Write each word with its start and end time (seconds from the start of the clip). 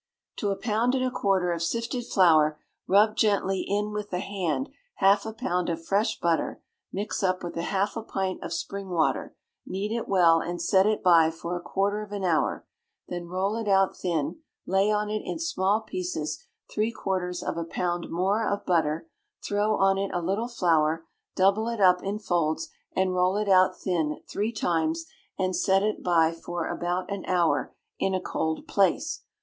To 0.37 0.49
a 0.49 0.55
pound 0.55 0.95
and 0.95 1.05
a 1.05 1.11
quarter 1.11 1.51
of 1.51 1.61
sifted 1.61 2.07
flour, 2.07 2.59
rub 2.87 3.15
gently 3.15 3.61
in 3.61 3.91
with 3.91 4.09
the 4.09 4.17
hand 4.19 4.69
half 4.95 5.27
a 5.27 5.31
pound 5.31 5.69
of 5.69 5.85
fresh 5.85 6.19
butter, 6.19 6.59
mix 6.91 7.21
up 7.21 7.43
with 7.43 7.53
half 7.53 7.95
a 7.95 8.01
pint 8.01 8.41
of 8.43 8.51
spring 8.51 8.89
water, 8.89 9.35
knead 9.63 9.91
it 9.95 10.07
well, 10.07 10.39
and 10.39 10.59
set 10.59 10.87
it 10.87 11.03
by 11.03 11.29
for 11.29 11.55
a 11.55 11.61
quarter 11.61 12.01
of 12.01 12.11
an 12.11 12.23
hour; 12.23 12.65
then 13.09 13.27
roll 13.27 13.55
it 13.55 13.67
out 13.67 13.95
thin, 13.95 14.39
lay 14.65 14.89
on 14.91 15.11
it 15.11 15.21
in 15.23 15.37
small 15.37 15.81
pieces 15.81 16.43
three 16.67 16.91
quarters 16.91 17.43
of 17.43 17.55
a 17.55 17.63
pound 17.63 18.09
more 18.09 18.43
of 18.49 18.65
butter, 18.65 19.07
throw 19.45 19.75
on 19.75 19.99
it 19.99 20.09
a 20.15 20.19
little 20.19 20.47
flour, 20.47 21.05
double 21.35 21.67
it 21.67 21.79
up 21.79 22.01
in 22.01 22.17
folds, 22.17 22.69
and 22.93 23.13
roll 23.13 23.37
it 23.37 23.47
out 23.47 23.77
thin 23.79 24.19
three 24.27 24.51
times, 24.51 25.05
and 25.37 25.55
set 25.55 25.83
it 25.83 26.01
by 26.03 26.31
for 26.31 26.67
about 26.67 27.07
an 27.11 27.23
hour 27.27 27.75
in 27.99 28.15
a 28.15 28.19
cold 28.19 28.67
place. 28.67 29.25